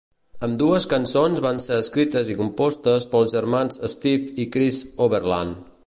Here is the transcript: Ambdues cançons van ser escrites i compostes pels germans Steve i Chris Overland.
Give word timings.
Ambdues 0.45 0.85
cançons 0.93 1.41
van 1.47 1.61
ser 1.65 1.77
escrites 1.83 2.31
i 2.35 2.37
compostes 2.41 3.05
pels 3.13 3.31
germans 3.37 3.81
Steve 3.97 4.35
i 4.47 4.49
Chris 4.57 4.83
Overland. 5.09 5.63